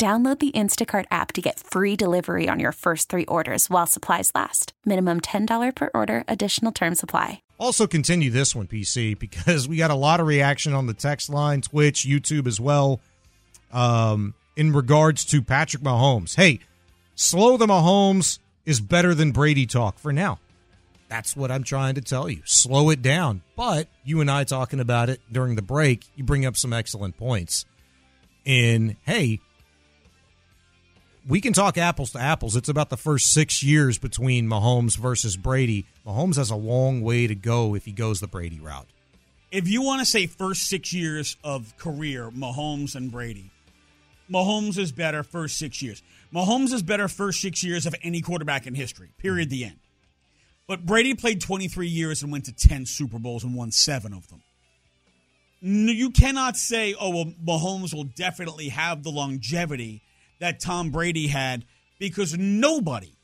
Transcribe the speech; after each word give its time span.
Download 0.00 0.38
the 0.38 0.50
Instacart 0.52 1.04
app 1.10 1.32
to 1.34 1.42
get 1.42 1.60
free 1.60 1.94
delivery 1.94 2.48
on 2.48 2.58
your 2.58 2.72
first 2.72 3.10
three 3.10 3.26
orders 3.26 3.68
while 3.68 3.86
supplies 3.86 4.32
last. 4.34 4.72
Minimum 4.86 5.20
$10 5.20 5.74
per 5.74 5.90
order, 5.92 6.24
additional 6.26 6.72
term 6.72 6.94
supply. 6.94 7.42
Also, 7.58 7.86
continue 7.86 8.30
this 8.30 8.54
one, 8.54 8.66
PC, 8.66 9.18
because 9.18 9.68
we 9.68 9.76
got 9.76 9.90
a 9.90 9.94
lot 9.94 10.18
of 10.18 10.26
reaction 10.26 10.72
on 10.72 10.86
the 10.86 10.94
text 10.94 11.28
line, 11.28 11.60
Twitch, 11.60 12.06
YouTube 12.06 12.46
as 12.46 12.58
well, 12.58 12.98
um, 13.74 14.32
in 14.56 14.72
regards 14.72 15.26
to 15.26 15.42
Patrick 15.42 15.82
Mahomes. 15.82 16.34
Hey, 16.34 16.60
slow 17.14 17.58
the 17.58 17.66
Mahomes 17.66 18.38
is 18.64 18.80
better 18.80 19.14
than 19.14 19.32
Brady 19.32 19.66
talk 19.66 19.98
for 19.98 20.14
now. 20.14 20.38
That's 21.10 21.36
what 21.36 21.50
I'm 21.50 21.62
trying 21.62 21.96
to 21.96 22.00
tell 22.00 22.30
you. 22.30 22.40
Slow 22.46 22.88
it 22.88 23.02
down. 23.02 23.42
But 23.54 23.86
you 24.02 24.22
and 24.22 24.30
I 24.30 24.44
talking 24.44 24.80
about 24.80 25.10
it 25.10 25.20
during 25.30 25.56
the 25.56 25.62
break, 25.62 26.06
you 26.16 26.24
bring 26.24 26.46
up 26.46 26.56
some 26.56 26.72
excellent 26.72 27.18
points. 27.18 27.66
In, 28.46 28.96
hey, 29.04 29.40
we 31.28 31.40
can 31.40 31.52
talk 31.52 31.78
apples 31.78 32.12
to 32.12 32.18
apples. 32.18 32.56
It's 32.56 32.68
about 32.68 32.90
the 32.90 32.96
first 32.96 33.32
six 33.32 33.62
years 33.62 33.98
between 33.98 34.48
Mahomes 34.48 34.96
versus 34.96 35.36
Brady. 35.36 35.86
Mahomes 36.06 36.36
has 36.36 36.50
a 36.50 36.56
long 36.56 37.02
way 37.02 37.26
to 37.26 37.34
go 37.34 37.74
if 37.74 37.84
he 37.84 37.92
goes 37.92 38.20
the 38.20 38.28
Brady 38.28 38.60
route. 38.60 38.86
If 39.50 39.68
you 39.68 39.82
want 39.82 40.00
to 40.00 40.06
say 40.06 40.26
first 40.26 40.68
six 40.68 40.92
years 40.92 41.36
of 41.42 41.76
career, 41.76 42.30
Mahomes 42.30 42.94
and 42.94 43.10
Brady, 43.10 43.50
Mahomes 44.30 44.78
is 44.78 44.92
better 44.92 45.22
first 45.22 45.58
six 45.58 45.82
years. 45.82 46.02
Mahomes 46.32 46.72
is 46.72 46.82
better 46.82 47.08
first 47.08 47.40
six 47.40 47.64
years 47.64 47.84
of 47.86 47.94
any 48.02 48.20
quarterback 48.20 48.66
in 48.66 48.74
history. 48.74 49.10
Period. 49.18 49.50
The 49.50 49.64
end. 49.64 49.78
But 50.68 50.86
Brady 50.86 51.14
played 51.14 51.40
23 51.40 51.88
years 51.88 52.22
and 52.22 52.30
went 52.30 52.44
to 52.44 52.52
10 52.52 52.86
Super 52.86 53.18
Bowls 53.18 53.42
and 53.42 53.56
won 53.56 53.72
seven 53.72 54.12
of 54.12 54.28
them. 54.28 54.40
You 55.60 56.10
cannot 56.10 56.56
say, 56.56 56.94
oh, 56.98 57.10
well, 57.10 57.32
Mahomes 57.44 57.92
will 57.92 58.04
definitely 58.04 58.68
have 58.68 59.02
the 59.02 59.10
longevity 59.10 60.00
that 60.40 60.58
Tom 60.58 60.90
Brady 60.90 61.28
had 61.28 61.64
because 61.98 62.36
nobody 62.36 63.14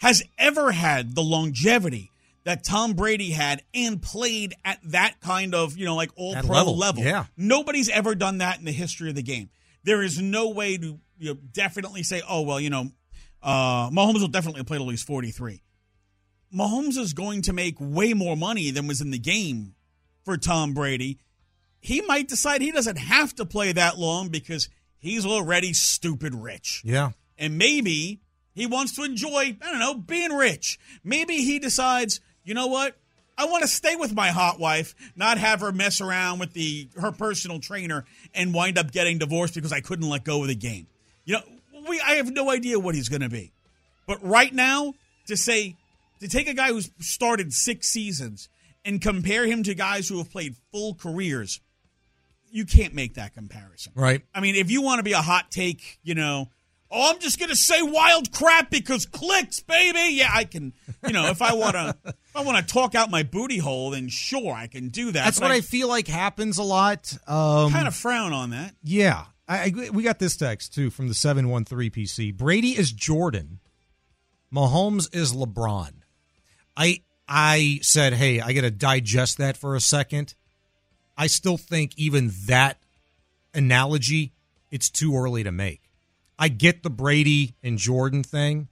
has 0.00 0.22
ever 0.38 0.70
had 0.70 1.14
the 1.14 1.22
longevity 1.22 2.10
that 2.44 2.62
Tom 2.62 2.92
Brady 2.92 3.30
had 3.30 3.62
and 3.72 4.02
played 4.02 4.54
at 4.64 4.78
that 4.84 5.20
kind 5.20 5.54
of, 5.54 5.78
you 5.78 5.86
know, 5.86 5.96
like 5.96 6.10
all 6.14 6.34
pro 6.34 6.42
level. 6.42 6.76
level. 6.76 7.02
Yeah. 7.02 7.24
Nobody's 7.38 7.88
ever 7.88 8.14
done 8.14 8.38
that 8.38 8.58
in 8.58 8.66
the 8.66 8.72
history 8.72 9.08
of 9.08 9.14
the 9.14 9.22
game. 9.22 9.48
There 9.84 10.02
is 10.02 10.20
no 10.20 10.50
way 10.50 10.76
to 10.76 10.98
you 11.18 11.34
know, 11.34 11.38
definitely 11.52 12.02
say, 12.02 12.20
oh, 12.28 12.42
well, 12.42 12.60
you 12.60 12.68
know, 12.68 12.90
uh, 13.42 13.88
Mahomes 13.90 14.20
will 14.20 14.28
definitely 14.28 14.64
play 14.64 14.76
till 14.76 14.88
he's 14.88 15.02
43. 15.02 15.62
Mahomes 16.54 16.98
is 16.98 17.14
going 17.14 17.42
to 17.42 17.52
make 17.52 17.76
way 17.78 18.12
more 18.12 18.36
money 18.36 18.70
than 18.70 18.86
was 18.86 19.00
in 19.00 19.10
the 19.10 19.18
game 19.18 19.74
for 20.24 20.36
Tom 20.36 20.74
Brady. 20.74 21.18
He 21.80 22.00
might 22.02 22.28
decide 22.28 22.62
he 22.62 22.72
doesn't 22.72 22.96
have 22.96 23.34
to 23.36 23.46
play 23.46 23.72
that 23.72 23.98
long 23.98 24.28
because– 24.28 24.68
he's 25.04 25.26
already 25.26 25.72
stupid 25.72 26.34
rich. 26.34 26.82
Yeah. 26.84 27.10
And 27.38 27.58
maybe 27.58 28.20
he 28.54 28.66
wants 28.66 28.96
to 28.96 29.02
enjoy, 29.02 29.56
I 29.60 29.70
don't 29.70 29.78
know, 29.78 29.94
being 29.94 30.32
rich. 30.32 30.78
Maybe 31.04 31.36
he 31.36 31.58
decides, 31.58 32.20
you 32.44 32.54
know 32.54 32.68
what? 32.68 32.96
I 33.36 33.46
want 33.46 33.62
to 33.62 33.68
stay 33.68 33.96
with 33.96 34.14
my 34.14 34.28
hot 34.28 34.60
wife, 34.60 34.94
not 35.16 35.38
have 35.38 35.60
her 35.60 35.72
mess 35.72 36.00
around 36.00 36.38
with 36.38 36.52
the 36.52 36.88
her 37.00 37.12
personal 37.12 37.58
trainer 37.58 38.04
and 38.32 38.54
wind 38.54 38.78
up 38.78 38.92
getting 38.92 39.18
divorced 39.18 39.54
because 39.54 39.72
I 39.72 39.80
couldn't 39.80 40.08
let 40.08 40.24
go 40.24 40.42
of 40.42 40.48
the 40.48 40.54
game. 40.54 40.86
You 41.24 41.34
know, 41.34 41.42
we 41.88 42.00
I 42.00 42.12
have 42.12 42.30
no 42.30 42.50
idea 42.50 42.78
what 42.78 42.94
he's 42.94 43.08
going 43.08 43.22
to 43.22 43.28
be. 43.28 43.52
But 44.06 44.24
right 44.24 44.52
now, 44.52 44.94
to 45.26 45.36
say 45.36 45.76
to 46.20 46.28
take 46.28 46.48
a 46.48 46.54
guy 46.54 46.68
who's 46.68 46.90
started 47.00 47.52
6 47.52 47.86
seasons 47.86 48.48
and 48.84 49.02
compare 49.02 49.46
him 49.46 49.64
to 49.64 49.74
guys 49.74 50.08
who 50.08 50.18
have 50.18 50.30
played 50.30 50.54
full 50.70 50.94
careers 50.94 51.60
you 52.54 52.64
can't 52.64 52.94
make 52.94 53.14
that 53.14 53.34
comparison. 53.34 53.92
Right. 53.96 54.22
I 54.32 54.38
mean, 54.38 54.54
if 54.54 54.70
you 54.70 54.80
want 54.80 55.00
to 55.00 55.02
be 55.02 55.10
a 55.10 55.20
hot 55.20 55.50
take, 55.50 55.98
you 56.04 56.14
know, 56.14 56.50
oh, 56.88 57.10
I'm 57.10 57.18
just 57.18 57.40
going 57.40 57.48
to 57.48 57.56
say 57.56 57.82
wild 57.82 58.30
crap 58.30 58.70
because 58.70 59.06
clicks, 59.06 59.58
baby. 59.58 60.14
Yeah, 60.14 60.30
I 60.32 60.44
can, 60.44 60.72
you 61.04 61.12
know, 61.12 61.26
if 61.26 61.42
I 61.42 61.54
want 61.54 61.72
to 61.72 61.96
if 62.06 62.36
I 62.36 62.42
want 62.44 62.64
to 62.64 62.72
talk 62.72 62.94
out 62.94 63.10
my 63.10 63.24
booty 63.24 63.58
hole, 63.58 63.90
then 63.90 64.08
sure, 64.08 64.52
I 64.54 64.68
can 64.68 64.90
do 64.90 65.06
that. 65.06 65.24
That's 65.24 65.40
but 65.40 65.46
what 65.46 65.52
I, 65.52 65.56
I, 65.56 65.60
feel 65.62 65.88
like 65.88 66.06
happens 66.06 66.58
a 66.58 66.62
lot. 66.62 67.12
Um, 67.26 67.72
kind 67.72 67.88
of 67.88 67.96
frown 67.96 68.32
on 68.32 68.50
that. 68.50 68.76
Yeah. 68.84 69.24
I, 69.48 69.64
I, 69.64 69.90
we 69.90 70.04
got 70.04 70.20
this 70.20 70.36
text 70.36 70.74
too 70.74 70.90
from 70.90 71.08
the 71.08 71.14
713 71.14 71.90
PC. 71.90 72.36
Brady 72.36 72.78
is 72.78 72.92
Jordan. 72.92 73.58
Mahomes 74.54 75.12
is 75.12 75.32
LeBron. 75.32 75.90
I 76.76 77.02
I 77.28 77.80
said, 77.82 78.12
"Hey, 78.12 78.40
I 78.40 78.52
got 78.52 78.60
to 78.60 78.70
digest 78.70 79.38
that 79.38 79.56
for 79.56 79.74
a 79.74 79.80
second 79.80 80.36
I 81.16 81.26
still 81.26 81.56
think 81.56 81.92
even 81.96 82.30
that 82.46 82.78
analogy, 83.54 84.32
it's 84.70 84.90
too 84.90 85.16
early 85.16 85.44
to 85.44 85.52
make. 85.52 85.80
I 86.38 86.48
get 86.48 86.82
the 86.82 86.90
Brady 86.90 87.54
and 87.62 87.78
Jordan 87.78 88.22
thing. 88.22 88.68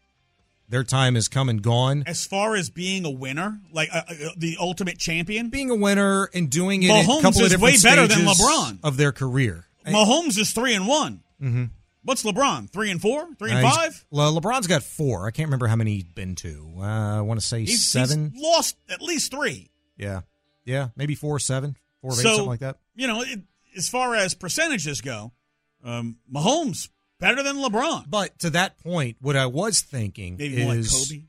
Their 0.68 0.84
time 0.84 1.16
has 1.16 1.28
come 1.28 1.48
and 1.48 1.62
gone. 1.62 2.02
As 2.06 2.24
far 2.26 2.56
as 2.56 2.70
being 2.70 3.04
a 3.04 3.10
winner, 3.10 3.60
like 3.72 3.90
uh, 3.92 4.02
uh, 4.08 4.14
the 4.36 4.56
ultimate 4.58 4.98
champion, 4.98 5.50
being 5.50 5.70
a 5.70 5.74
winner 5.74 6.30
and 6.32 6.48
doing 6.48 6.82
it 6.82 6.90
Mahomes 6.90 7.18
a 7.18 7.22
couple 7.22 7.44
of 7.44 7.50
different 7.50 7.62
way 7.62 7.76
better 7.82 8.06
than 8.06 8.20
LeBron 8.20 8.78
of 8.82 8.96
their 8.96 9.12
career. 9.12 9.66
Mahomes 9.86 10.38
is 10.38 10.52
three 10.52 10.74
and 10.74 10.86
one. 10.88 11.22
Mm-hmm. 11.42 11.64
What's 12.04 12.22
LeBron? 12.22 12.70
Three 12.70 12.90
and 12.90 13.00
four? 13.00 13.28
Three 13.38 13.50
and 13.50 13.64
uh, 13.64 13.70
five? 13.70 14.04
Le- 14.10 14.40
LeBron's 14.40 14.66
got 14.66 14.82
four. 14.82 15.26
I 15.26 15.30
can't 15.30 15.48
remember 15.48 15.66
how 15.66 15.76
many 15.76 15.94
he's 15.94 16.04
been 16.04 16.34
to. 16.36 16.72
Uh, 16.78 17.18
I 17.18 17.20
want 17.20 17.38
to 17.38 17.46
say 17.46 17.60
he's, 17.60 17.86
seven. 17.86 18.30
He's 18.34 18.42
lost 18.42 18.76
at 18.88 19.02
least 19.02 19.30
three. 19.30 19.70
Yeah, 19.96 20.22
yeah, 20.64 20.88
maybe 20.96 21.14
four, 21.14 21.38
seven 21.38 21.76
four 22.02 22.10
of 22.10 22.16
so, 22.16 22.20
eight, 22.20 22.32
something 22.32 22.46
like 22.46 22.60
that. 22.60 22.76
You 22.94 23.06
know, 23.06 23.22
it, 23.22 23.40
as 23.76 23.88
far 23.88 24.14
as 24.14 24.34
percentages 24.34 25.00
go, 25.00 25.32
um, 25.82 26.16
Mahomes 26.32 26.90
better 27.18 27.42
than 27.42 27.56
LeBron. 27.56 28.04
But 28.08 28.38
to 28.40 28.50
that 28.50 28.78
point, 28.78 29.16
what 29.20 29.36
I 29.36 29.46
was 29.46 29.80
thinking 29.80 30.36
maybe 30.36 30.56
is, 30.56 30.62
more 30.62 30.74
like 30.74 30.90
Kobe. 30.90 31.22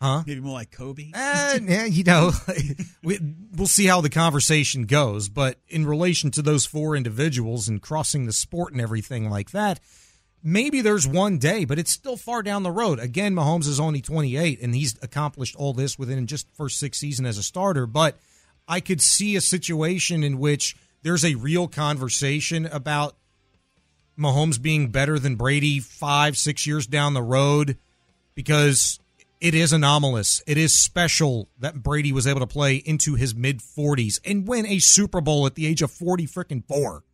Huh? 0.00 0.22
Maybe 0.26 0.40
more 0.40 0.52
like 0.52 0.70
Kobe. 0.70 1.10
Uh, 1.14 1.58
yeah, 1.62 1.86
you 1.86 2.04
know, 2.04 2.32
we, 3.02 3.18
we'll 3.56 3.66
see 3.66 3.86
how 3.86 4.02
the 4.02 4.10
conversation 4.10 4.82
goes. 4.84 5.30
But 5.30 5.58
in 5.68 5.86
relation 5.86 6.30
to 6.32 6.42
those 6.42 6.66
four 6.66 6.96
individuals 6.96 7.66
and 7.66 7.80
crossing 7.80 8.26
the 8.26 8.32
sport 8.32 8.72
and 8.72 8.80
everything 8.80 9.30
like 9.30 9.52
that, 9.52 9.80
maybe 10.42 10.82
there's 10.82 11.08
one 11.08 11.38
day, 11.38 11.64
but 11.64 11.78
it's 11.78 11.90
still 11.90 12.18
far 12.18 12.42
down 12.42 12.62
the 12.62 12.70
road. 12.70 12.98
Again, 12.98 13.34
Mahomes 13.34 13.66
is 13.66 13.80
only 13.80 14.02
28, 14.02 14.60
and 14.60 14.74
he's 14.74 14.96
accomplished 15.00 15.56
all 15.56 15.72
this 15.72 15.98
within 15.98 16.26
just 16.26 16.50
first 16.54 16.78
six 16.78 16.98
season 16.98 17.24
as 17.24 17.38
a 17.38 17.42
starter. 17.42 17.86
But 17.86 18.18
I 18.68 18.80
could 18.80 19.00
see 19.00 19.36
a 19.36 19.40
situation 19.40 20.22
in 20.22 20.38
which 20.38 20.76
there's 21.02 21.24
a 21.24 21.36
real 21.36 21.68
conversation 21.68 22.66
about 22.66 23.16
Mahomes 24.18 24.60
being 24.60 24.88
better 24.88 25.18
than 25.18 25.36
Brady 25.36 25.78
five, 25.78 26.36
six 26.36 26.66
years 26.66 26.86
down 26.86 27.14
the 27.14 27.22
road 27.22 27.76
because 28.34 28.98
it 29.40 29.54
is 29.54 29.72
anomalous. 29.72 30.42
It 30.46 30.56
is 30.56 30.76
special 30.76 31.48
that 31.58 31.82
Brady 31.82 32.12
was 32.12 32.26
able 32.26 32.40
to 32.40 32.46
play 32.46 32.76
into 32.76 33.14
his 33.14 33.34
mid 33.34 33.60
40s 33.60 34.18
and 34.24 34.48
win 34.48 34.66
a 34.66 34.78
Super 34.78 35.20
Bowl 35.20 35.46
at 35.46 35.54
the 35.54 35.66
age 35.66 35.82
of 35.82 35.90
40 35.90 36.26
freaking 36.26 36.64
four. 36.66 37.04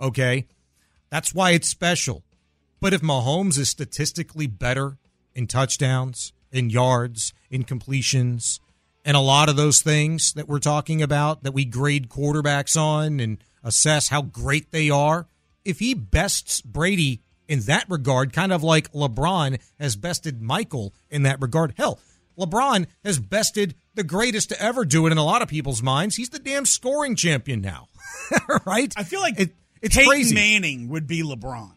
Okay? 0.00 0.46
That's 1.10 1.34
why 1.34 1.52
it's 1.52 1.68
special. 1.68 2.24
But 2.80 2.92
if 2.92 3.00
Mahomes 3.00 3.58
is 3.58 3.68
statistically 3.68 4.46
better 4.46 4.98
in 5.34 5.46
touchdowns, 5.46 6.32
in 6.52 6.70
yards, 6.70 7.32
in 7.50 7.64
completions, 7.64 8.60
and 9.08 9.16
a 9.16 9.20
lot 9.20 9.48
of 9.48 9.56
those 9.56 9.80
things 9.80 10.34
that 10.34 10.46
we're 10.46 10.58
talking 10.58 11.00
about 11.00 11.42
that 11.42 11.52
we 11.52 11.64
grade 11.64 12.10
quarterbacks 12.10 12.78
on 12.78 13.20
and 13.20 13.38
assess 13.64 14.08
how 14.08 14.20
great 14.20 14.70
they 14.70 14.90
are, 14.90 15.26
if 15.64 15.78
he 15.78 15.94
bests 15.94 16.60
Brady 16.60 17.22
in 17.48 17.60
that 17.60 17.86
regard, 17.88 18.34
kind 18.34 18.52
of 18.52 18.62
like 18.62 18.92
LeBron 18.92 19.60
has 19.80 19.96
bested 19.96 20.42
Michael 20.42 20.92
in 21.08 21.22
that 21.22 21.40
regard, 21.40 21.72
hell, 21.78 21.98
LeBron 22.38 22.86
has 23.02 23.18
bested 23.18 23.74
the 23.94 24.04
greatest 24.04 24.50
to 24.50 24.62
ever 24.62 24.84
do 24.84 25.06
it 25.06 25.10
in 25.10 25.16
a 25.16 25.24
lot 25.24 25.40
of 25.40 25.48
people's 25.48 25.82
minds. 25.82 26.14
He's 26.14 26.28
the 26.28 26.38
damn 26.38 26.66
scoring 26.66 27.16
champion 27.16 27.62
now, 27.62 27.88
right? 28.66 28.92
I 28.94 29.04
feel 29.04 29.20
like 29.20 29.40
it, 29.40 29.54
it's 29.80 29.96
Peyton 29.96 30.10
crazy. 30.10 30.34
Manning 30.34 30.90
would 30.90 31.06
be 31.06 31.22
LeBron. 31.22 31.72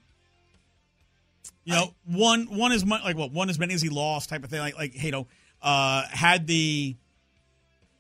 You 1.64 1.76
know, 1.76 1.84
I, 1.84 1.94
one 2.04 2.58
one 2.58 2.74
is 2.74 2.86
like 2.86 3.16
what 3.16 3.32
one 3.32 3.50
as 3.50 3.58
many 3.58 3.74
as 3.74 3.82
he 3.82 3.88
lost 3.88 4.28
type 4.28 4.44
of 4.44 4.50
thing. 4.50 4.60
Like 4.60 4.76
like 4.76 4.94
hey, 4.94 5.06
you 5.06 5.12
know, 5.14 5.28
uh, 5.62 6.04
had 6.10 6.46
the 6.46 6.98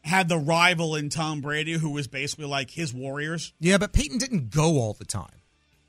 had 0.03 0.29
the 0.29 0.37
rival 0.37 0.95
in 0.95 1.09
Tom 1.09 1.41
Brady, 1.41 1.73
who 1.73 1.91
was 1.91 2.07
basically 2.07 2.45
like 2.45 2.71
his 2.71 2.93
Warriors. 2.93 3.53
Yeah, 3.59 3.77
but 3.77 3.93
Peyton 3.93 4.17
didn't 4.17 4.49
go 4.49 4.79
all 4.79 4.93
the 4.93 5.05
time. 5.05 5.41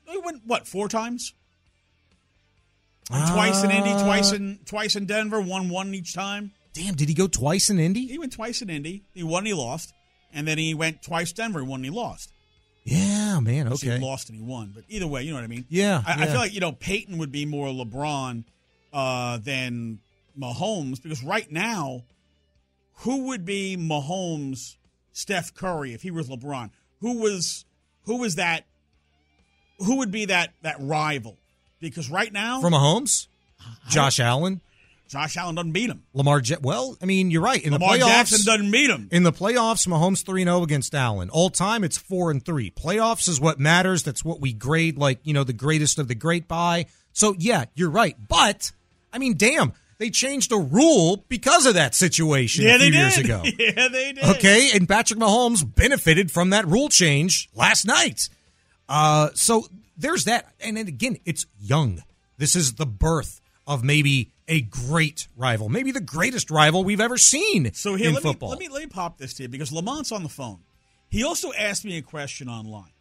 He 0.07 0.17
went 0.17 0.41
what 0.45 0.67
four 0.67 0.87
times? 0.87 1.33
twice 3.07 3.63
in 3.63 3.71
Indy, 3.71 3.89
Uh, 3.91 4.03
twice 4.03 4.31
in 4.31 4.59
twice 4.65 4.95
in 4.95 5.05
Denver, 5.05 5.41
won 5.41 5.69
one 5.69 5.93
each 5.93 6.13
time. 6.13 6.51
Damn, 6.73 6.95
did 6.95 7.09
he 7.09 7.13
go 7.13 7.27
twice 7.27 7.69
in 7.69 7.79
Indy? 7.79 8.07
He 8.07 8.17
went 8.17 8.33
twice 8.33 8.61
in 8.61 8.69
Indy. 8.69 9.03
He 9.13 9.23
won, 9.23 9.45
he 9.45 9.53
lost, 9.53 9.93
and 10.33 10.47
then 10.47 10.57
he 10.57 10.73
went 10.73 11.03
twice 11.03 11.31
Denver, 11.31 11.63
won, 11.63 11.79
and 11.79 11.85
he 11.85 11.91
lost. 11.91 12.31
Yeah, 12.83 13.39
man. 13.39 13.71
Okay. 13.73 13.97
He 13.97 14.03
lost 14.03 14.29
and 14.29 14.37
he 14.37 14.43
won, 14.43 14.71
but 14.75 14.83
either 14.89 15.07
way, 15.07 15.23
you 15.23 15.31
know 15.31 15.37
what 15.37 15.43
I 15.43 15.47
mean. 15.47 15.65
Yeah, 15.69 16.03
I, 16.05 16.23
I 16.23 16.25
feel 16.27 16.35
like 16.35 16.53
you 16.53 16.59
know 16.59 16.71
Peyton 16.71 17.17
would 17.17 17.31
be 17.31 17.45
more 17.45 17.67
LeBron 17.67 18.43
uh, 18.91 19.37
than 19.37 19.99
Mahomes 20.37 21.01
because 21.01 21.23
right 21.23 21.49
now, 21.51 22.03
who 22.97 23.27
would 23.27 23.45
be 23.45 23.77
Mahomes, 23.77 24.75
Steph 25.11 25.53
Curry 25.53 25.93
if 25.93 26.01
he 26.01 26.11
was 26.11 26.29
LeBron? 26.29 26.69
Who 27.01 27.19
was 27.19 27.65
who 28.03 28.17
was 28.17 28.35
that? 28.35 28.65
Who 29.79 29.97
would 29.97 30.11
be 30.11 30.25
that 30.25 30.53
that 30.61 30.77
rival? 30.79 31.37
Because 31.79 32.09
right 32.09 32.31
now, 32.31 32.61
From 32.61 32.73
Mahomes, 32.73 33.27
Josh 33.89 34.19
Allen, 34.19 34.61
Josh 35.13 35.37
Allen 35.37 35.53
doesn't 35.53 35.73
beat 35.73 35.89
him. 35.89 36.03
Lamar. 36.13 36.41
Ja- 36.43 36.57
well, 36.61 36.97
I 37.01 37.05
mean, 37.05 37.29
you're 37.29 37.41
right. 37.41 37.61
In 37.61 37.73
Lamar 37.73 37.97
the 37.97 38.03
playoffs, 38.03 38.07
Jackson 38.07 38.39
doesn't 38.45 38.71
beat 38.71 38.89
him. 38.89 39.09
In 39.11 39.23
the 39.23 39.31
playoffs, 39.31 39.87
Mahomes 39.87 40.25
3 40.25 40.43
0 40.43 40.63
against 40.63 40.95
Allen. 40.95 41.29
All 41.29 41.51
time, 41.51 41.83
it's 41.83 41.97
4 41.97 42.31
and 42.31 42.43
3. 42.43 42.71
Playoffs 42.71 43.29
is 43.29 43.39
what 43.39 43.59
matters. 43.59 44.01
That's 44.01 44.25
what 44.25 44.39
we 44.41 44.53
grade, 44.53 44.97
like, 44.97 45.19
you 45.23 45.33
know, 45.33 45.43
the 45.43 45.53
greatest 45.53 45.99
of 45.99 46.07
the 46.07 46.15
great 46.15 46.47
by. 46.47 46.87
So, 47.11 47.35
yeah, 47.37 47.65
you're 47.75 47.91
right. 47.91 48.15
But, 48.27 48.71
I 49.11 49.19
mean, 49.19 49.37
damn, 49.37 49.73
they 50.03 50.09
changed 50.09 50.51
a 50.51 50.57
rule 50.57 51.23
because 51.29 51.65
of 51.65 51.75
that 51.75 51.95
situation 51.95 52.65
yeah, 52.65 52.75
a 52.75 52.79
few 52.79 52.91
they 52.91 52.97
years 52.97 53.17
ago. 53.17 53.41
yeah, 53.57 53.87
they 53.87 54.11
did. 54.11 54.25
Okay, 54.35 54.71
and 54.73 54.85
Patrick 54.85 55.17
Mahomes 55.17 55.63
benefited 55.63 56.29
from 56.29 56.49
that 56.49 56.67
rule 56.67 56.89
change 56.89 57.49
last 57.55 57.85
night. 57.85 58.27
Uh, 58.89 59.29
so 59.33 59.65
there's 59.95 60.25
that, 60.25 60.53
and 60.59 60.75
then 60.75 60.89
again, 60.89 61.19
it's 61.23 61.45
young. 61.57 62.03
This 62.37 62.53
is 62.53 62.73
the 62.73 62.85
birth 62.85 63.39
of 63.65 63.81
maybe 63.81 64.33
a 64.49 64.59
great 64.59 65.29
rival, 65.37 65.69
maybe 65.69 65.93
the 65.93 66.01
greatest 66.01 66.51
rival 66.51 66.83
we've 66.83 66.99
ever 66.99 67.17
seen 67.17 67.71
So 67.73 67.95
here, 67.95 68.09
in 68.09 68.15
let 68.15 68.23
football. 68.23 68.49
me 68.49 68.55
let 68.55 68.59
me 68.59 68.67
let 68.67 68.81
me 68.83 68.87
pop 68.87 69.17
this 69.17 69.33
to 69.35 69.43
you 69.43 69.49
because 69.49 69.71
Lamont's 69.71 70.11
on 70.11 70.23
the 70.23 70.29
phone. 70.29 70.59
He 71.07 71.23
also 71.23 71.53
asked 71.53 71.85
me 71.85 71.95
a 71.95 72.01
question 72.01 72.49
online 72.49 72.91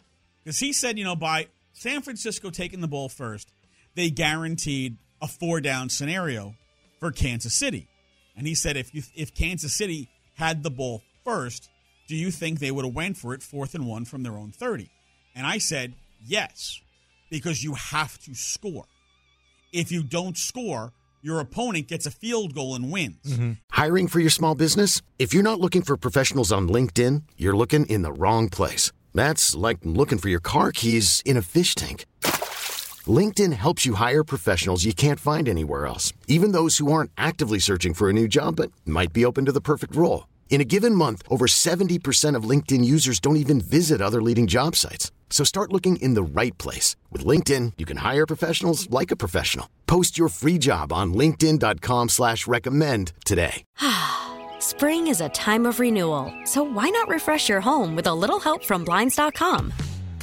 because 0.44 0.60
he 0.60 0.72
said, 0.72 0.98
you 0.98 1.04
know, 1.04 1.16
by 1.16 1.48
San 1.72 2.00
Francisco 2.02 2.50
taking 2.50 2.80
the 2.80 2.86
ball 2.86 3.08
first, 3.08 3.50
they 3.96 4.08
guaranteed 4.08 4.98
a 5.20 5.26
four 5.26 5.60
down 5.60 5.88
scenario 5.88 6.54
for 7.02 7.10
Kansas 7.10 7.52
City, 7.52 7.88
and 8.36 8.46
he 8.46 8.54
said 8.54 8.76
if 8.76 8.94
you 8.94 9.02
if 9.16 9.34
Kansas 9.34 9.74
City 9.74 10.08
had 10.34 10.62
the 10.62 10.70
ball 10.70 11.02
first, 11.24 11.68
do 12.06 12.14
you 12.14 12.30
think 12.30 12.60
they 12.60 12.70
would 12.70 12.84
have 12.84 12.94
went 12.94 13.16
for 13.16 13.34
it 13.34 13.42
fourth 13.42 13.74
and 13.74 13.88
one 13.88 14.04
from 14.04 14.22
their 14.22 14.34
own 14.34 14.52
thirty? 14.52 14.88
And 15.34 15.44
I 15.44 15.58
said 15.58 15.94
yes, 16.24 16.80
because 17.28 17.64
you 17.64 17.74
have 17.74 18.20
to 18.20 18.36
score. 18.36 18.84
If 19.72 19.90
you 19.90 20.04
don't 20.04 20.38
score, 20.38 20.92
your 21.22 21.40
opponent 21.40 21.88
gets 21.88 22.06
a 22.06 22.12
field 22.12 22.54
goal 22.54 22.76
and 22.76 22.92
wins. 22.92 23.26
Mm-hmm. 23.26 23.52
Hiring 23.72 24.06
for 24.06 24.20
your 24.20 24.30
small 24.30 24.54
business? 24.54 25.02
If 25.18 25.34
you're 25.34 25.42
not 25.42 25.58
looking 25.58 25.82
for 25.82 25.96
professionals 25.96 26.52
on 26.52 26.68
LinkedIn, 26.68 27.24
you're 27.36 27.56
looking 27.56 27.84
in 27.86 28.02
the 28.02 28.12
wrong 28.12 28.48
place. 28.48 28.92
That's 29.12 29.56
like 29.56 29.78
looking 29.82 30.18
for 30.18 30.28
your 30.28 30.40
car 30.40 30.70
keys 30.70 31.20
in 31.26 31.36
a 31.36 31.42
fish 31.42 31.74
tank. 31.74 32.06
LinkedIn 33.08 33.52
helps 33.54 33.84
you 33.84 33.94
hire 33.94 34.22
professionals 34.22 34.84
you 34.84 34.94
can't 34.94 35.18
find 35.18 35.48
anywhere 35.48 35.86
else, 35.86 36.12
even 36.28 36.52
those 36.52 36.78
who 36.78 36.92
aren't 36.92 37.10
actively 37.18 37.58
searching 37.58 37.94
for 37.94 38.08
a 38.08 38.12
new 38.12 38.28
job 38.28 38.56
but 38.56 38.70
might 38.86 39.12
be 39.12 39.24
open 39.24 39.44
to 39.46 39.52
the 39.52 39.60
perfect 39.60 39.96
role. 39.96 40.28
In 40.50 40.60
a 40.60 40.64
given 40.64 40.94
month, 40.94 41.22
over 41.28 41.46
70% 41.46 42.36
of 42.36 42.44
LinkedIn 42.44 42.84
users 42.84 43.18
don't 43.18 43.36
even 43.36 43.60
visit 43.60 44.00
other 44.00 44.22
leading 44.22 44.46
job 44.46 44.76
sites. 44.76 45.10
So 45.30 45.44
start 45.44 45.72
looking 45.72 45.96
in 45.96 46.14
the 46.14 46.22
right 46.22 46.56
place. 46.58 46.94
With 47.10 47.24
LinkedIn, 47.24 47.72
you 47.78 47.86
can 47.86 47.96
hire 47.96 48.26
professionals 48.26 48.88
like 48.90 49.10
a 49.10 49.16
professional. 49.16 49.68
Post 49.86 50.18
your 50.18 50.28
free 50.28 50.58
job 50.58 50.92
on 50.92 51.14
linkedin.com 51.14 52.10
slash 52.10 52.46
recommend 52.46 53.12
today. 53.24 53.64
Spring 54.58 55.06
is 55.06 55.22
a 55.22 55.30
time 55.30 55.66
of 55.66 55.80
renewal, 55.80 56.32
so 56.44 56.62
why 56.62 56.90
not 56.90 57.08
refresh 57.08 57.48
your 57.48 57.62
home 57.62 57.96
with 57.96 58.06
a 58.06 58.14
little 58.14 58.38
help 58.38 58.62
from 58.62 58.84
Blinds.com? 58.84 59.72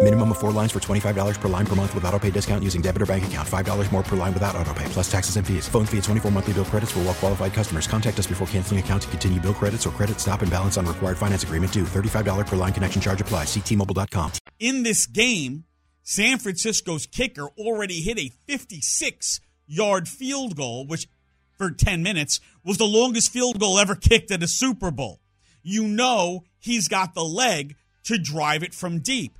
Minimum 0.00 0.30
of 0.30 0.38
four 0.38 0.52
lines 0.52 0.70
for 0.70 0.78
$25 0.78 1.40
per 1.40 1.48
line 1.48 1.66
per 1.66 1.74
month 1.74 1.92
with 1.92 2.04
auto 2.04 2.20
pay 2.20 2.30
discount 2.30 2.62
using 2.62 2.80
debit 2.80 3.02
or 3.02 3.06
bank 3.06 3.26
account. 3.26 3.48
$5 3.48 3.92
more 3.92 4.02
per 4.04 4.14
line 4.16 4.32
without 4.32 4.54
auto 4.54 4.72
pay, 4.72 4.84
plus 4.86 5.10
taxes 5.10 5.36
and 5.36 5.44
fees. 5.46 5.68
Phone 5.68 5.84
fee 5.84 5.98
at 5.98 6.04
24 6.04 6.30
monthly 6.30 6.52
bill 6.52 6.64
credits 6.64 6.92
for 6.92 7.00
all 7.00 7.06
well 7.06 7.14
qualified 7.14 7.52
customers. 7.52 7.88
Contact 7.88 8.16
us 8.16 8.28
before 8.28 8.46
canceling 8.46 8.78
account 8.78 9.02
to 9.02 9.08
continue 9.08 9.40
bill 9.40 9.54
credits 9.54 9.86
or 9.86 9.90
credit 9.90 10.20
stop 10.20 10.42
and 10.42 10.50
balance 10.52 10.76
on 10.76 10.86
required 10.86 11.18
finance 11.18 11.42
agreement 11.42 11.72
due. 11.72 11.82
$35 11.82 12.46
per 12.46 12.54
line 12.54 12.72
connection 12.72 13.02
charge 13.02 13.20
apply. 13.20 13.42
Ctmobile.com. 13.42 14.30
in 14.60 14.84
this 14.84 15.04
game, 15.06 15.64
San 16.04 16.38
Francisco's 16.38 17.04
kicker 17.04 17.48
already 17.58 18.00
hit 18.00 18.20
a 18.20 18.30
56 18.46 19.40
yard 19.66 20.06
field 20.08 20.54
goal, 20.54 20.86
which 20.86 21.08
for 21.56 21.72
10 21.72 22.04
minutes 22.04 22.38
was 22.64 22.78
the 22.78 22.86
longest 22.86 23.32
field 23.32 23.58
goal 23.58 23.80
ever 23.80 23.96
kicked 23.96 24.30
at 24.30 24.44
a 24.44 24.48
Super 24.48 24.92
Bowl. 24.92 25.18
You 25.64 25.88
know 25.88 26.44
he's 26.60 26.86
got 26.86 27.14
the 27.14 27.24
leg 27.24 27.74
to 28.04 28.16
drive 28.16 28.62
it 28.62 28.74
from 28.74 29.00
deep. 29.00 29.37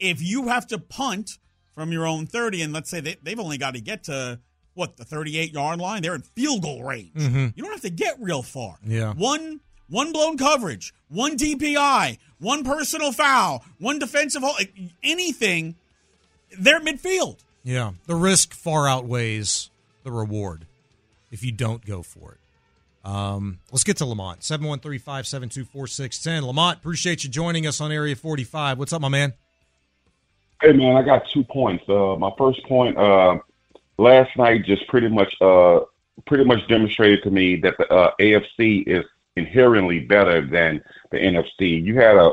If 0.00 0.22
you 0.22 0.48
have 0.48 0.66
to 0.68 0.78
punt 0.78 1.32
from 1.74 1.92
your 1.92 2.06
own 2.06 2.26
30, 2.26 2.62
and 2.62 2.72
let's 2.72 2.88
say 2.90 3.00
they, 3.00 3.16
they've 3.22 3.38
only 3.38 3.58
got 3.58 3.74
to 3.74 3.80
get 3.80 4.04
to 4.04 4.40
what 4.74 4.96
the 4.96 5.04
38 5.04 5.52
yard 5.52 5.78
line, 5.78 6.02
they're 6.02 6.14
in 6.14 6.22
field 6.22 6.62
goal 6.62 6.82
range. 6.82 7.12
You 7.14 7.52
don't 7.56 7.72
have 7.72 7.82
to 7.82 7.90
get 7.90 8.16
real 8.20 8.42
far. 8.42 8.78
Yeah. 8.84 9.12
One 9.14 9.60
one 9.88 10.12
blown 10.12 10.38
coverage, 10.38 10.94
one 11.08 11.36
DPI, 11.36 12.18
one 12.38 12.64
personal 12.64 13.12
foul, 13.12 13.64
one 13.78 13.98
defensive 13.98 14.42
hold, 14.42 14.56
anything, 15.02 15.74
they're 16.58 16.80
midfield. 16.80 17.38
Yeah, 17.62 17.92
the 18.06 18.14
risk 18.14 18.54
far 18.54 18.88
outweighs 18.88 19.68
the 20.04 20.12
reward 20.12 20.66
if 21.30 21.44
you 21.44 21.52
don't 21.52 21.84
go 21.84 22.02
for 22.02 22.32
it. 22.32 22.38
Um, 23.08 23.60
let's 23.72 23.84
get 23.84 23.96
to 23.98 24.06
Lamont. 24.06 24.40
713-572-4610. 24.40 26.42
Lamont, 26.42 26.78
appreciate 26.78 27.24
you 27.24 27.30
joining 27.30 27.66
us 27.66 27.80
on 27.80 27.90
Area 27.92 28.14
45. 28.14 28.78
What's 28.78 28.92
up, 28.92 29.00
my 29.00 29.08
man? 29.08 29.32
Hey 30.62 30.72
man, 30.72 30.94
I 30.94 31.02
got 31.02 31.26
two 31.30 31.42
points. 31.42 31.84
Uh, 31.88 32.16
my 32.16 32.30
first 32.36 32.62
point, 32.64 32.98
uh, 32.98 33.38
last 33.96 34.36
night 34.36 34.66
just 34.66 34.86
pretty 34.88 35.08
much, 35.08 35.34
uh, 35.40 35.80
pretty 36.26 36.44
much 36.44 36.68
demonstrated 36.68 37.22
to 37.22 37.30
me 37.30 37.56
that 37.56 37.78
the 37.78 37.90
uh, 37.90 38.12
AFC 38.20 38.86
is 38.86 39.06
inherently 39.36 40.00
better 40.00 40.42
than 40.42 40.82
the 41.12 41.16
NFC. 41.16 41.82
You 41.82 41.94
had 41.94 42.16
a, 42.16 42.32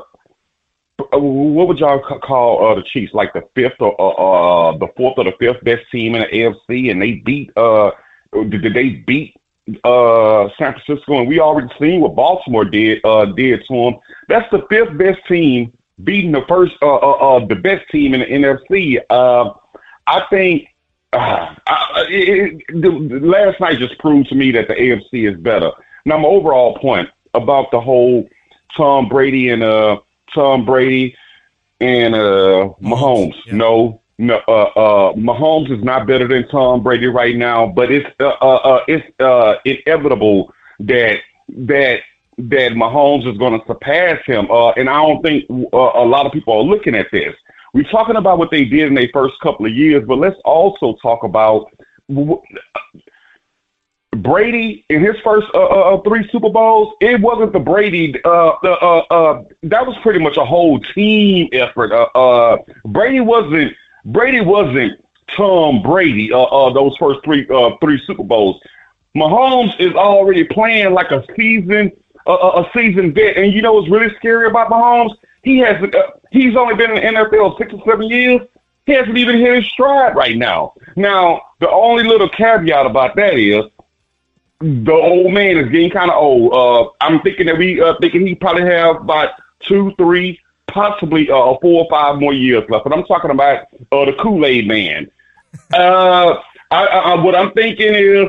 uh, 1.13 1.19
what 1.19 1.69
would 1.69 1.79
y'all 1.79 2.01
call 2.19 2.67
uh, 2.67 2.75
the 2.75 2.83
Chiefs? 2.83 3.13
Like 3.13 3.31
the 3.31 3.43
fifth 3.55 3.79
or 3.79 3.95
uh, 3.97 4.71
uh, 4.71 4.77
the 4.77 4.89
fourth 4.97 5.17
or 5.17 5.23
the 5.23 5.35
fifth 5.39 5.63
best 5.63 5.89
team 5.89 6.13
in 6.15 6.21
the 6.21 6.27
AFC, 6.27 6.91
and 6.91 7.01
they 7.01 7.13
beat. 7.13 7.55
Uh, 7.55 7.91
did 8.33 8.61
did 8.61 8.73
they 8.73 8.89
beat 8.89 9.37
uh, 9.85 10.49
San 10.57 10.73
Francisco? 10.73 11.19
And 11.19 11.29
we 11.29 11.39
already 11.39 11.73
seen 11.79 12.01
what 12.01 12.15
Baltimore 12.15 12.65
did 12.65 12.99
uh, 13.05 13.23
did 13.23 13.63
to 13.67 13.73
them. 13.73 13.99
That's 14.27 14.51
the 14.51 14.65
fifth 14.69 14.97
best 14.97 15.25
team 15.29 15.76
beating 16.03 16.31
the 16.31 16.45
first 16.47 16.75
uh, 16.81 16.95
uh, 16.95 17.37
uh 17.37 17.45
the 17.45 17.55
best 17.55 17.89
team 17.89 18.13
in 18.13 18.21
the 18.21 18.25
NFC. 18.25 18.99
Uh, 19.09 19.53
I 20.05 20.25
think 20.29 20.67
uh, 21.13 21.55
I, 21.67 22.05
it, 22.09 22.63
it, 22.69 22.81
the, 22.81 22.89
last 23.25 23.59
night 23.59 23.79
just 23.79 23.97
proved 23.99 24.29
to 24.29 24.35
me 24.35 24.51
that 24.51 24.67
the 24.67 24.75
AFC 24.75 25.31
is 25.31 25.39
better. 25.39 25.71
Now, 26.05 26.17
my 26.17 26.27
overall 26.27 26.77
point 26.77 27.09
about 27.33 27.71
the 27.71 27.81
whole 27.81 28.27
Tom 28.75 29.09
Brady 29.09 29.49
and 29.49 29.63
uh 29.63 29.99
Tom 30.33 30.65
Brady 30.65 31.15
and 31.79 32.15
uh 32.15 32.69
Mahomes. 32.81 33.35
Yeah. 33.45 33.53
No, 33.55 34.01
no, 34.17 34.41
uh, 34.47 34.51
uh, 34.51 35.13
Mahomes 35.13 35.71
is 35.71 35.83
not 35.83 36.07
better 36.07 36.27
than 36.27 36.47
Tom 36.47 36.81
Brady 36.81 37.07
right 37.07 37.35
now, 37.35 37.67
but 37.67 37.91
it's 37.91 38.09
uh, 38.19 38.29
uh, 38.41 38.55
uh 38.55 38.83
it's 38.87 39.19
uh, 39.19 39.55
inevitable 39.63 40.53
that 40.79 41.19
that 41.49 42.01
that 42.37 42.73
Mahomes 42.73 43.29
is 43.31 43.37
going 43.37 43.59
to 43.59 43.65
surpass 43.65 44.23
him. 44.25 44.49
Uh, 44.51 44.69
and 44.71 44.89
I 44.89 45.01
don't 45.01 45.21
think 45.23 45.45
uh, 45.49 45.77
a 45.77 46.05
lot 46.05 46.25
of 46.25 46.31
people 46.31 46.53
are 46.53 46.63
looking 46.63 46.95
at 46.95 47.07
this. 47.11 47.35
We're 47.73 47.89
talking 47.89 48.15
about 48.15 48.37
what 48.37 48.51
they 48.51 48.63
did 48.63 48.87
in 48.87 48.93
their 48.93 49.09
first 49.11 49.39
couple 49.41 49.65
of 49.65 49.73
years, 49.73 50.05
but 50.07 50.17
let's 50.17 50.39
also 50.45 50.97
talk 51.01 51.23
about 51.23 51.71
Brady 54.17 54.85
in 54.89 55.03
his 55.03 55.15
first 55.23 55.47
uh, 55.53 55.63
uh, 55.63 55.95
uh, 55.95 56.01
three 56.01 56.27
Super 56.31 56.49
Bowls. 56.49 56.93
It 57.01 57.21
wasn't 57.21 57.53
the 57.53 57.59
Brady. 57.59 58.15
Uh, 58.23 58.49
uh, 58.63 59.03
uh, 59.11 59.43
that 59.63 59.85
was 59.85 59.97
pretty 60.01 60.19
much 60.19 60.37
a 60.37 60.45
whole 60.45 60.79
team 60.79 61.49
effort. 61.51 61.91
Brady 62.85 63.19
wasn't. 63.19 63.73
Brady 64.05 64.41
wasn't 64.41 65.03
Tom 65.35 65.81
Brady. 65.81 66.29
those 66.29 66.95
first 66.97 67.19
three 67.23 67.45
three 67.81 68.01
Super 68.05 68.23
Bowls. 68.23 68.61
Mahomes 69.15 69.79
is 69.79 69.93
already 69.93 70.43
playing 70.43 70.93
like 70.93 71.11
a 71.11 71.25
season 71.35 71.91
a, 72.31 72.61
a 72.61 72.71
seasoned 72.73 73.15
vet. 73.15 73.37
And 73.37 73.53
you 73.53 73.61
know 73.61 73.73
what's 73.73 73.89
really 73.89 74.13
scary 74.17 74.47
about 74.47 74.69
Mahomes? 74.69 75.15
He 75.43 75.59
has 75.59 75.81
uh, 75.81 76.11
he's 76.31 76.55
only 76.55 76.75
been 76.75 76.91
in 76.91 77.13
the 77.13 77.19
NFL 77.21 77.57
six 77.57 77.73
or 77.73 77.81
seven 77.85 78.07
years. 78.07 78.41
He 78.85 78.93
hasn't 78.93 79.17
even 79.17 79.37
hit 79.37 79.55
his 79.55 79.65
stride 79.65 80.15
right 80.15 80.37
now. 80.37 80.73
Now, 80.95 81.41
the 81.59 81.69
only 81.69 82.03
little 82.03 82.29
caveat 82.29 82.85
about 82.85 83.15
that 83.17 83.33
is 83.33 83.65
the 84.59 84.93
old 84.93 85.33
man 85.33 85.57
is 85.57 85.69
getting 85.69 85.89
kind 85.89 86.09
of 86.09 86.17
old. 86.17 86.53
Uh, 86.53 86.89
I'm 87.01 87.21
thinking 87.21 87.45
that 87.47 87.57
we 87.57 87.81
uh, 87.81 87.95
thinking 87.99 88.25
he 88.25 88.35
probably 88.35 88.63
have 88.63 88.97
about 88.97 89.31
two, 89.59 89.93
three, 89.97 90.39
possibly 90.67 91.29
uh, 91.29 91.55
four 91.61 91.83
or 91.83 91.87
five 91.89 92.19
more 92.19 92.33
years 92.33 92.63
left. 92.69 92.85
But 92.85 92.93
I'm 92.93 93.03
talking 93.03 93.31
about 93.31 93.67
uh, 93.91 94.05
the 94.05 94.13
Kool 94.19 94.45
Aid 94.45 94.67
man. 94.67 95.11
uh, 95.73 96.35
I, 96.71 96.85
I, 96.85 97.23
what 97.23 97.35
I'm 97.35 97.51
thinking 97.53 97.93
is, 97.93 98.27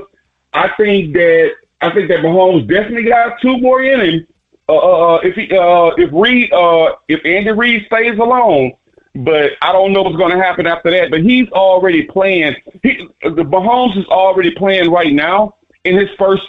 I 0.52 0.68
think 0.76 1.12
that 1.14 1.52
I 1.80 1.92
think 1.92 2.08
that 2.08 2.20
Mahomes 2.20 2.68
definitely 2.68 3.04
got 3.04 3.40
two 3.40 3.58
more 3.58 3.82
innings. 3.82 4.26
Uh, 4.68 4.76
uh, 4.76 5.14
uh 5.14 5.20
if 5.22 5.34
he, 5.34 5.50
uh, 5.56 5.90
if 5.96 6.10
Reid, 6.12 6.52
uh, 6.52 6.96
if 7.08 7.24
Andy 7.24 7.52
Reid 7.52 7.86
stays 7.86 8.18
alone, 8.18 8.76
but 9.14 9.52
I 9.62 9.72
don't 9.72 9.92
know 9.92 10.02
what's 10.02 10.16
going 10.16 10.36
to 10.36 10.42
happen 10.42 10.66
after 10.66 10.90
that. 10.90 11.10
But 11.10 11.22
he's 11.22 11.48
already 11.50 12.04
playing. 12.04 12.56
He, 12.82 13.08
the 13.22 13.44
Mahomes 13.44 13.96
is 13.96 14.06
already 14.06 14.50
playing 14.50 14.90
right 14.90 15.12
now 15.12 15.56
in 15.84 15.96
his 15.96 16.10
first 16.18 16.42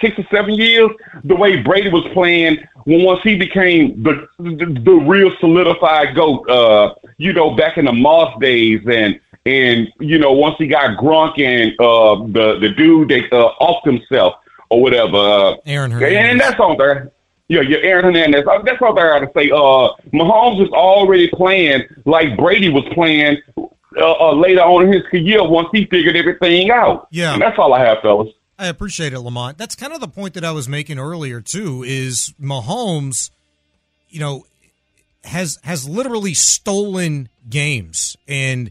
six 0.00 0.18
or 0.18 0.26
seven 0.30 0.54
years. 0.54 0.90
The 1.24 1.34
way 1.34 1.62
Brady 1.62 1.88
was 1.88 2.06
playing 2.12 2.58
when 2.84 3.04
once 3.04 3.22
he 3.22 3.36
became 3.36 4.02
the 4.02 4.28
the, 4.38 4.80
the 4.84 4.92
real 4.92 5.32
solidified 5.40 6.14
goat. 6.14 6.48
Uh, 6.48 6.94
you 7.18 7.32
know, 7.32 7.54
back 7.54 7.78
in 7.78 7.84
the 7.84 7.92
Moss 7.92 8.38
days 8.40 8.80
and. 8.90 9.20
And 9.44 9.88
you 9.98 10.18
know, 10.18 10.30
once 10.30 10.54
he 10.56 10.68
got 10.68 10.96
Gronk 10.96 11.40
and 11.40 11.72
uh, 11.80 12.14
the 12.32 12.60
the 12.60 12.68
dude 12.76 13.08
that 13.08 13.32
uh, 13.32 13.52
offed 13.60 13.84
himself, 13.84 14.36
or 14.72 14.82
whatever. 14.82 15.16
Uh, 15.16 15.56
Aaron 15.66 15.90
Hernandez. 15.90 16.30
And 16.30 16.40
that's 16.40 16.60
on 16.60 16.76
there. 16.78 17.12
Yeah, 17.48 17.60
yeah, 17.60 17.78
Aaron 17.78 18.06
Hernandez. 18.06 18.44
That's 18.64 18.80
all 18.80 18.94
there 18.94 19.20
to 19.20 19.30
say. 19.34 19.50
Uh, 19.50 19.92
Mahomes 20.16 20.64
is 20.64 20.70
already 20.70 21.28
playing 21.28 21.82
like 22.06 22.36
Brady 22.36 22.70
was 22.70 22.84
playing 22.94 23.42
uh, 23.56 24.12
uh, 24.12 24.34
later 24.34 24.62
on 24.62 24.86
in 24.86 24.92
his 24.92 25.02
career 25.10 25.46
once 25.46 25.68
he 25.72 25.84
figured 25.86 26.16
everything 26.16 26.70
out. 26.70 27.08
Yeah, 27.10 27.34
and 27.34 27.42
that's 27.42 27.58
all 27.58 27.74
I 27.74 27.84
have, 27.84 27.98
fellas. 28.00 28.28
I 28.58 28.68
appreciate 28.68 29.12
it, 29.12 29.20
Lamont. 29.20 29.58
That's 29.58 29.74
kind 29.74 29.92
of 29.92 30.00
the 30.00 30.08
point 30.08 30.34
that 30.34 30.44
I 30.44 30.52
was 30.52 30.68
making 30.68 30.98
earlier 30.98 31.40
too. 31.40 31.82
Is 31.82 32.32
Mahomes, 32.40 33.30
you 34.08 34.20
know, 34.20 34.46
has 35.24 35.58
has 35.62 35.86
literally 35.88 36.32
stolen 36.34 37.28
games 37.50 38.16
and 38.26 38.70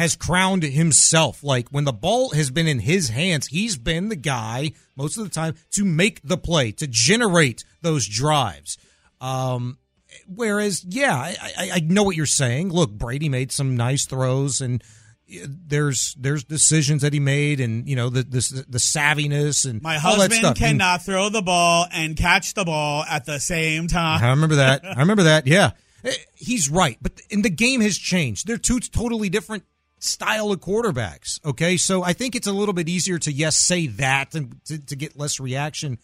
has 0.00 0.16
crowned 0.16 0.62
himself. 0.62 1.44
Like 1.44 1.68
when 1.68 1.84
the 1.84 1.92
ball 1.92 2.30
has 2.30 2.50
been 2.50 2.66
in 2.66 2.78
his 2.78 3.10
hands, 3.10 3.48
he's 3.48 3.76
been 3.76 4.08
the 4.08 4.16
guy 4.16 4.72
most 4.96 5.18
of 5.18 5.24
the 5.24 5.30
time 5.30 5.54
to 5.72 5.84
make 5.84 6.22
the 6.22 6.38
play, 6.38 6.72
to 6.72 6.86
generate 6.86 7.64
those 7.82 8.08
drives. 8.08 8.78
Um, 9.20 9.76
whereas, 10.26 10.82
yeah, 10.88 11.14
I, 11.14 11.36
I, 11.58 11.70
I 11.74 11.80
know 11.80 12.02
what 12.02 12.16
you're 12.16 12.24
saying. 12.24 12.70
Look, 12.70 12.90
Brady 12.90 13.28
made 13.28 13.52
some 13.52 13.76
nice 13.76 14.06
throws 14.06 14.62
and 14.62 14.82
there's 15.46 16.16
there's 16.18 16.42
decisions 16.42 17.02
that 17.02 17.12
he 17.12 17.20
made 17.20 17.60
and 17.60 17.88
you 17.88 17.94
know 17.94 18.08
the 18.08 18.24
the, 18.24 18.64
the 18.68 18.78
savviness 18.78 19.68
and 19.68 19.80
my 19.80 19.96
husband 19.96 20.56
cannot 20.56 21.00
mean, 21.00 21.04
throw 21.04 21.28
the 21.28 21.40
ball 21.40 21.86
and 21.92 22.16
catch 22.16 22.54
the 22.54 22.64
ball 22.64 23.04
at 23.04 23.26
the 23.26 23.38
same 23.38 23.86
time. 23.86 24.24
I 24.24 24.30
remember 24.30 24.56
that. 24.56 24.84
I 24.96 24.98
remember 24.98 25.24
that. 25.24 25.46
Yeah, 25.46 25.70
eh, 26.02 26.12
he's 26.34 26.68
right. 26.68 26.98
But 27.00 27.20
and 27.30 27.44
the 27.44 27.50
game 27.50 27.80
has 27.80 27.96
changed. 27.96 28.48
They're 28.48 28.58
two 28.58 28.80
totally 28.80 29.28
different 29.28 29.62
style 30.00 30.50
of 30.50 30.60
quarterbacks. 30.60 31.44
Okay, 31.44 31.76
so 31.76 32.02
I 32.02 32.12
think 32.12 32.34
it's 32.34 32.48
a 32.48 32.52
little 32.52 32.74
bit 32.74 32.88
easier 32.88 33.18
to 33.20 33.30
yes 33.32 33.56
say 33.56 33.86
that 33.86 34.34
and 34.34 34.62
to, 34.64 34.78
to 34.86 34.96
get 34.96 35.16
less 35.16 35.38
reaction. 35.38 35.98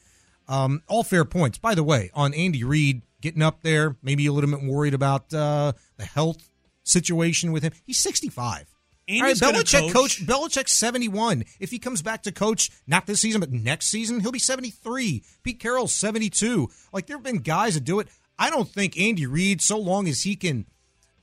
Um, 0.49 0.83
all 0.87 1.03
fair 1.03 1.25
points. 1.25 1.59
By 1.59 1.75
the 1.75 1.83
way, 1.83 2.11
on 2.15 2.33
Andy 2.33 2.62
Reid 2.62 3.03
getting 3.21 3.43
up 3.43 3.62
there, 3.62 3.97
maybe 4.03 4.26
a 4.26 4.33
little 4.33 4.50
bit 4.50 4.62
worried 4.62 4.95
about 4.95 5.35
uh, 5.35 5.73
the 5.97 6.05
health 6.05 6.49
situation 6.85 7.50
with 7.50 7.65
him. 7.65 7.73
He's 7.85 7.99
sixty 7.99 8.29
five. 8.29 8.67
All 9.09 9.23
right, 9.23 9.37
Belichick 9.37 9.93
coach. 9.93 9.93
coach 9.93 10.26
Belichick's 10.26 10.73
71. 10.73 11.45
If 11.61 11.71
he 11.71 11.79
comes 11.79 12.03
back 12.03 12.25
to 12.25 12.33
coach 12.33 12.73
not 12.88 13.07
this 13.07 13.21
season 13.21 13.41
but 13.41 13.53
next 13.53 13.87
season, 13.87 14.19
he'll 14.19 14.33
be 14.33 14.41
73. 14.41 15.23
Pete 15.45 15.61
Carroll's 15.61 15.95
72. 15.95 16.69
Like 16.93 17.07
there 17.07 17.17
have 17.17 17.23
been 17.23 17.38
guys 17.38 17.75
that 17.75 17.85
do 17.85 18.00
it. 18.00 18.09
I 18.37 18.50
don't 18.50 18.69
think 18.69 18.99
Andy 18.99 19.25
Reid, 19.26 19.62
so 19.62 19.79
long 19.79 20.09
as 20.09 20.23
he 20.23 20.35
can 20.35 20.67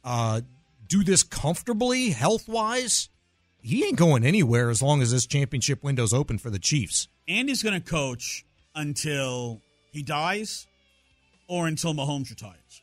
uh, 0.04 0.42
do 0.94 1.04
this 1.04 1.24
comfortably, 1.24 2.12
health 2.12 2.48
wise, 2.48 3.10
he 3.60 3.84
ain't 3.84 3.98
going 3.98 4.24
anywhere 4.24 4.70
as 4.70 4.80
long 4.80 5.02
as 5.02 5.12
this 5.12 5.26
championship 5.26 5.84
window's 5.84 6.14
open 6.14 6.38
for 6.38 6.52
the 6.52 6.60
Chiefs. 6.60 7.08
Andy's 7.28 7.64
going 7.64 7.74
to 7.74 7.82
coach 7.82 8.46
until 8.76 9.60
he 9.92 10.04
dies 10.04 10.68
or 11.48 11.66
until 11.66 11.96
Mahomes 11.96 12.30
retires. 12.30 12.82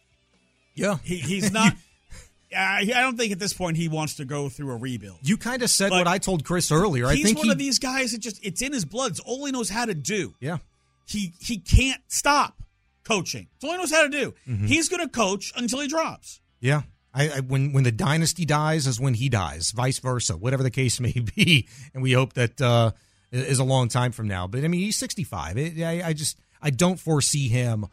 Yeah. 0.74 0.96
He, 1.04 1.18
he's 1.18 1.52
not. 1.52 1.72
I, 2.56 2.80
I 2.80 3.00
don't 3.00 3.16
think 3.16 3.30
at 3.30 3.38
this 3.38 3.52
point 3.52 3.76
he 3.76 3.86
wants 3.86 4.16
to 4.16 4.24
go 4.24 4.48
through 4.48 4.72
a 4.72 4.76
rebuild. 4.76 5.18
You 5.22 5.36
kind 5.36 5.62
of 5.62 5.70
said 5.70 5.90
but 5.90 5.98
what 5.98 6.08
I 6.08 6.18
told 6.18 6.44
Chris 6.44 6.72
earlier. 6.72 7.06
I 7.06 7.14
think 7.14 7.28
He's 7.28 7.36
one 7.36 7.46
he, 7.46 7.52
of 7.52 7.58
these 7.58 7.78
guys 7.78 8.10
that 8.10 8.18
just 8.18 8.44
it's 8.44 8.60
in 8.60 8.72
his 8.72 8.84
blood. 8.84 9.12
It's 9.12 9.20
all 9.20 9.46
he 9.46 9.52
knows 9.52 9.68
how 9.68 9.84
to 9.84 9.94
do. 9.94 10.34
Yeah. 10.40 10.58
He 11.06 11.32
he 11.38 11.58
can't 11.58 12.02
stop 12.08 12.60
coaching. 13.04 13.46
It's 13.54 13.64
all 13.64 13.70
he 13.70 13.76
knows 13.76 13.92
how 13.92 14.02
to 14.02 14.08
do. 14.08 14.34
Mm-hmm. 14.48 14.66
He's 14.66 14.88
going 14.88 15.00
to 15.00 15.08
coach 15.08 15.52
until 15.54 15.78
he 15.78 15.86
drops. 15.86 16.40
Yeah. 16.58 16.82
I, 17.12 17.28
I, 17.28 17.40
when 17.40 17.72
when 17.72 17.84
the 17.84 17.92
dynasty 17.92 18.44
dies 18.44 18.86
is 18.86 19.00
when 19.00 19.14
he 19.14 19.28
dies, 19.28 19.72
vice 19.72 19.98
versa, 19.98 20.36
whatever 20.36 20.62
the 20.62 20.70
case 20.70 21.00
may 21.00 21.12
be, 21.12 21.68
and 21.94 22.02
we 22.02 22.12
hope 22.12 22.34
that 22.34 22.60
uh, 22.60 22.92
is 23.32 23.58
a 23.58 23.64
long 23.64 23.88
time 23.88 24.12
from 24.12 24.28
now. 24.28 24.46
But 24.46 24.64
I 24.64 24.68
mean, 24.68 24.80
he's 24.80 24.96
sixty 24.96 25.24
five. 25.24 25.56
I, 25.58 26.02
I 26.04 26.12
just 26.12 26.38
I 26.62 26.70
don't 26.70 26.98
foresee 26.98 27.48
him 27.48 27.86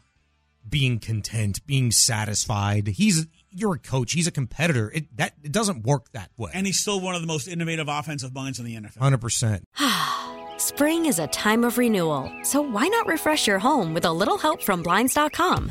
being 0.68 0.98
content, 0.98 1.64
being 1.66 1.90
satisfied. 1.90 2.88
He's 2.88 3.26
you're 3.50 3.74
a 3.74 3.78
coach. 3.78 4.12
He's 4.12 4.26
a 4.26 4.30
competitor. 4.30 4.90
It 4.94 5.16
that 5.16 5.34
it 5.42 5.52
doesn't 5.52 5.84
work 5.84 6.10
that 6.12 6.30
way. 6.36 6.50
And 6.54 6.66
he's 6.66 6.78
still 6.78 7.00
one 7.00 7.14
of 7.14 7.20
the 7.20 7.26
most 7.26 7.48
innovative 7.48 7.88
offensive 7.88 8.34
minds 8.34 8.58
in 8.58 8.64
the 8.64 8.76
NFL. 8.76 8.98
Hundred 8.98 9.20
percent. 9.20 9.64
Spring 10.58 11.06
is 11.06 11.18
a 11.18 11.28
time 11.28 11.62
of 11.64 11.78
renewal, 11.78 12.32
so 12.42 12.60
why 12.60 12.88
not 12.88 13.06
refresh 13.06 13.46
your 13.46 13.60
home 13.60 13.94
with 13.94 14.04
a 14.04 14.12
little 14.12 14.38
help 14.38 14.60
from 14.60 14.82
blinds.com? 14.82 15.70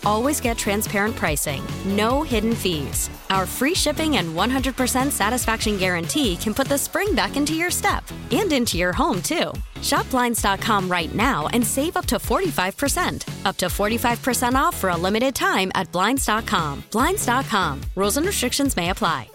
always 0.03 0.41
get 0.41 0.57
transparent 0.57 1.15
pricing, 1.15 1.63
no 1.85 2.23
hidden 2.23 2.55
fees. 2.55 3.09
Our 3.29 3.45
free 3.45 3.75
shipping 3.75 4.17
and 4.17 4.35
100% 4.35 5.11
satisfaction 5.11 5.77
guarantee 5.77 6.35
can 6.35 6.53
put 6.53 6.67
the 6.67 6.77
spring 6.77 7.15
back 7.15 7.37
into 7.37 7.53
your 7.53 7.71
step 7.71 8.03
and 8.31 8.51
into 8.51 8.77
your 8.77 8.93
home, 8.93 9.21
too. 9.21 9.51
Shop 9.81 10.09
Blinds.com 10.09 10.89
right 10.89 11.13
now 11.15 11.47
and 11.53 11.65
save 11.65 11.95
up 11.97 12.05
to 12.07 12.17
45%. 12.17 13.45
Up 13.45 13.57
to 13.57 13.67
45% 13.67 14.53
off 14.55 14.75
for 14.75 14.89
a 14.89 14.97
limited 14.97 15.35
time 15.35 15.71
at 15.75 15.91
Blinds.com. 15.91 16.83
Blinds.com. 16.91 17.81
Rules 17.95 18.17
and 18.17 18.25
restrictions 18.25 18.75
may 18.75 18.89
apply. 18.89 19.29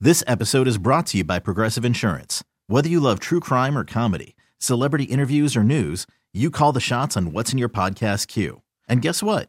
This 0.00 0.22
episode 0.28 0.68
is 0.68 0.78
brought 0.78 1.06
to 1.06 1.18
you 1.18 1.24
by 1.24 1.40
Progressive 1.40 1.84
Insurance. 1.84 2.44
Whether 2.68 2.88
you 2.88 3.00
love 3.00 3.18
true 3.18 3.40
crime 3.40 3.76
or 3.76 3.84
comedy, 3.84 4.36
celebrity 4.58 5.04
interviews 5.04 5.56
or 5.56 5.64
news, 5.64 6.06
you 6.32 6.50
call 6.52 6.70
the 6.72 6.78
shots 6.80 7.16
on 7.16 7.32
what's 7.32 7.52
in 7.52 7.58
your 7.58 7.68
podcast 7.68 8.28
queue. 8.28 8.62
And 8.88 9.02
guess 9.02 9.24
what? 9.24 9.48